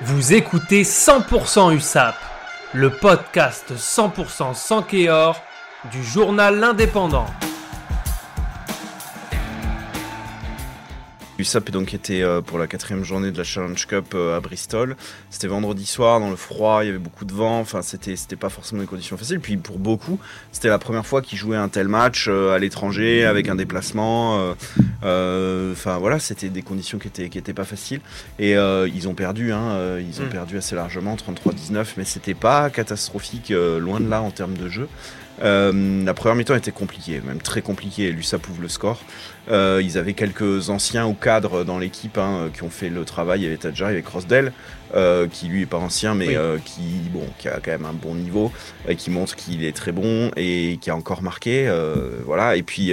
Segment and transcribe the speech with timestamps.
[0.00, 2.16] Vous écoutez 100% USAP,
[2.72, 5.40] le podcast 100% sans Kéor
[5.92, 7.26] du journal L'Indépendant.
[11.38, 14.96] USAP donc était euh, pour la quatrième journée de la Challenge Cup euh, à Bristol.
[15.30, 17.60] C'était vendredi soir dans le froid, il y avait beaucoup de vent.
[17.60, 19.40] Enfin, c'était c'était pas forcément des conditions faciles.
[19.40, 20.18] Puis pour beaucoup,
[20.52, 24.54] c'était la première fois qu'ils jouaient un tel match euh, à l'étranger avec un déplacement.
[25.02, 28.00] Enfin voilà, c'était des conditions qui étaient qui étaient pas faciles.
[28.38, 30.30] Et ils ont perdu, hein, ils ont mm.
[30.30, 34.88] perdu assez largement, 33-19, mais c'était pas catastrophique, loin de là en termes de jeu.
[35.42, 38.10] Euh, la première mi-temps était compliquée, même très compliquée.
[38.10, 39.00] L'USAP ouvre le score.
[39.50, 43.40] Euh, ils avaient quelques anciens ou cadres dans l'équipe hein, qui ont fait le travail.
[43.40, 44.52] Il y avait Tadjari, il y avait Crossdale,
[44.94, 48.14] euh, qui lui est pas ancien, mais qui, bon, qui a quand même un bon
[48.14, 48.52] niveau,
[48.88, 51.72] et qui montre qu'il est très bon et qui a encore marqué.
[52.24, 52.56] voilà.
[52.56, 52.92] Et puis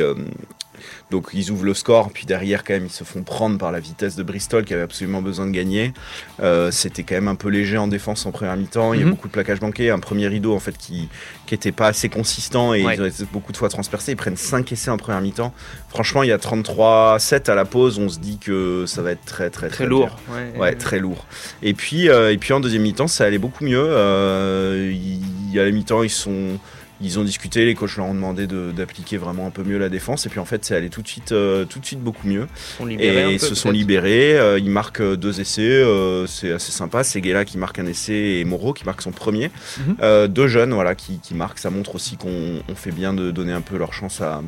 [1.11, 3.79] donc ils ouvrent le score, puis derrière quand même ils se font prendre par la
[3.79, 5.93] vitesse de Bristol qui avait absolument besoin de gagner.
[6.41, 8.93] Euh, c'était quand même un peu léger en défense en première mi-temps.
[8.93, 9.12] Il y a mhm.
[9.12, 11.09] beaucoup de plaquages manqués, un premier rideau en fait qui
[11.45, 14.12] qui était pas assez consistant et ils ont été beaucoup de fois transpercés.
[14.12, 15.54] Ils prennent 5 essais en première mi-temps.
[15.89, 17.98] Franchement, il y a 33-7 à la pause.
[17.98, 20.15] On se dit que ça va être très très très, lourd.
[20.57, 21.26] Ouais, très lourd.
[21.63, 23.84] Et puis euh, et puis en deuxième mi-temps, ça allait beaucoup mieux.
[23.84, 26.59] Euh, il y a la mi-temps, ils sont
[27.01, 30.25] ils ont discuté, les coachs leur ont demandé d'appliquer vraiment un peu mieux la défense.
[30.25, 32.47] Et puis en fait, c'est allé tout de suite, euh, tout de suite beaucoup mieux.
[32.89, 34.37] et ils se sont libérés.
[34.37, 35.83] Euh, ils marquent euh, deux essais.
[36.27, 37.03] c'est assez sympa.
[37.03, 39.51] C'est Guéla qui marque un essai et Moreau qui marque son premier.
[39.77, 40.27] Mhm.
[40.27, 41.59] deux jeunes voilà, qui, qui, marquent.
[41.59, 44.41] Ça montre aussi qu'on fait bien de donner un peu leur chance à,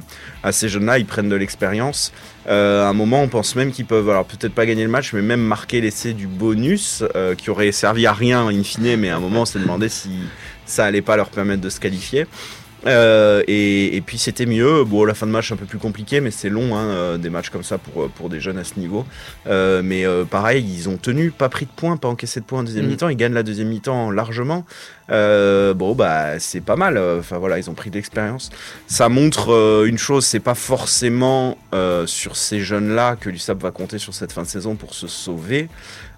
[0.44, 1.00] à ces jeunes-là.
[1.00, 2.12] Ils prennent de l'expérience.
[2.48, 5.22] à un moment, on pense même qu'ils peuvent, alors peut-être pas gagner le match, mais
[5.22, 7.04] même marquer l'essai du bonus
[7.38, 8.98] qui aurait servi à rien in fine.
[8.98, 10.10] Mais à un moment, on s'est demandé si
[10.66, 12.26] ça allait pas leur permettre de se qualifier.
[12.88, 14.84] Euh, et, puis c'était mieux.
[14.84, 17.30] Bon, la fin de match un peu plus compliqué, mais c'est long, hein, euh, des
[17.30, 19.06] matchs comme ça pour, pour des jeunes à ce niveau.
[19.48, 22.64] Euh, mais pareil, ils ont tenu, pas pris de points, pas encaissé de points en
[22.64, 22.90] deuxième mm.
[22.90, 23.10] mi-temps.
[23.10, 24.66] Ils gagnent la deuxième mi-temps largement.
[25.10, 26.98] bon, bah c'est pas mal.
[26.98, 28.50] Enfin voilà, ils ont pris de l'expérience.
[28.88, 31.58] Ça montre une chose, c'est pas forcément
[32.06, 35.70] sur ces jeunes-là que l'USAP va compter sur cette fin de saison pour se sauver.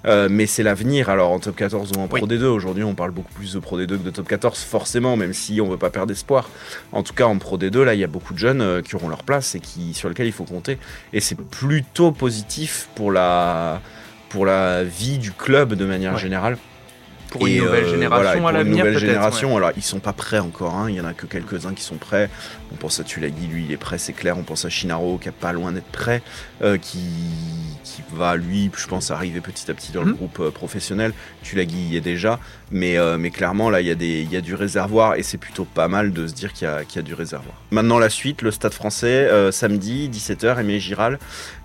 [0.05, 1.09] Euh, mais c'est l'avenir.
[1.09, 3.79] Alors en top 14 ou en Pro D2, aujourd'hui on parle beaucoup plus de Pro
[3.79, 6.49] D2 que de top 14, forcément, même si on veut pas perdre espoir.
[6.91, 8.95] En tout cas, en Pro D2, là, il y a beaucoup de jeunes euh, qui
[8.95, 10.77] auront leur place et qui, sur lesquels il faut compter.
[11.13, 13.81] Et c'est plutôt positif pour la,
[14.29, 16.57] pour la vie du club de manière générale
[17.33, 18.85] pour une nouvelle génération à l'avenir.
[18.85, 20.89] Une nouvelle génération, alors ils sont pas prêts encore, hein.
[20.89, 22.29] il y en a que quelques-uns qui sont prêts.
[22.71, 24.37] On pense à Tulagi, lui il est prêt, c'est clair.
[24.37, 26.21] On pense à Shinaro qui est pas loin d'être prêt,
[26.61, 26.99] euh, qui,
[27.83, 30.17] qui va lui, je pense, arriver petit à petit dans le mhm.
[30.17, 31.13] groupe euh, professionnel.
[31.43, 32.39] Tulagi y est déjà,
[32.71, 35.37] mais, euh, mais clairement là il y, a des, y a du réservoir et c'est
[35.37, 37.55] plutôt pas mal de se dire qu'il y, y, a du réservoir.
[37.71, 41.19] Maintenant la suite, le Stade Français, samedi 17h, Aimé Giral.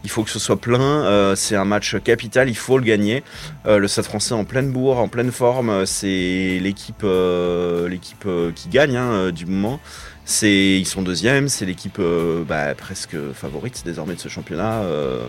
[0.05, 1.35] Il faut que ce soit plein.
[1.37, 3.23] c'est un match capital, il faut le gagner.
[3.67, 8.69] le Stade Français en pleine bourre, en pleine forme c'est l'équipe euh, l'équipe euh, qui
[8.69, 9.81] gagne hein, du moment.
[10.25, 14.83] C'est, ils sont deuxième, c'est l'équipe euh, bah, presque favorite désormais de ce championnat,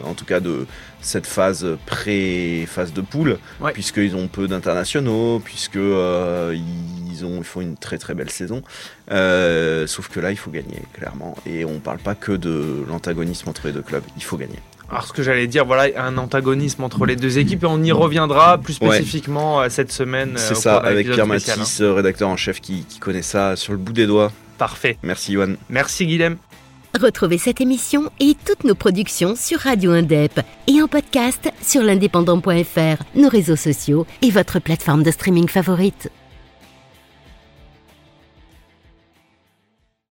[0.04, 0.68] en tout cas de
[1.00, 3.38] cette phase pré-phase de poule,
[3.74, 8.62] puisqu'ils ont peu d'internationaux, puisqu'ils ils ont, ils font une très très belle saison.
[9.08, 11.36] sauf que là, il faut gagner, clairement.
[11.46, 14.60] Et on ne parle pas que de l'antagonisme entre les deux clubs, il faut gagner.
[14.90, 17.92] Alors ce que j'allais dire, voilà, un antagonisme entre les deux équipes et on y
[17.92, 20.34] reviendra plus spécifiquement euh, cette semaine.
[20.36, 21.94] C'est euh, ça, avec Pierre Mathis, hein.
[21.94, 24.32] rédacteur en chef qui, connaît ça sur le bout des doigts.
[24.58, 24.98] Parfait.
[25.04, 25.54] Merci Yohan.
[25.70, 26.38] Merci Guilhem.
[27.00, 33.04] Retrouvez cette émission et toutes nos productions sur Radio Indep et en podcast sur l'indépendant.fr,
[33.16, 36.10] nos réseaux sociaux et votre plateforme de streaming favorite.